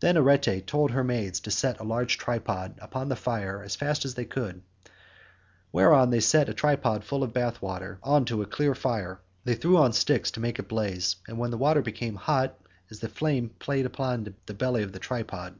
[0.00, 0.16] Then
[0.56, 4.14] Arete told her maids to set a large tripod upon the fire as fast as
[4.14, 4.62] they could,
[5.70, 9.54] whereon they set a tripod full of bath water on to a clear fire; they
[9.54, 12.58] threw on sticks to make it blaze, and the water became hot
[12.90, 15.58] as the flame played about the belly of the tripod.